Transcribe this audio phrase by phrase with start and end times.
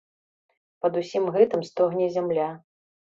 [0.85, 2.49] Пад усім гэтым стогне зямля.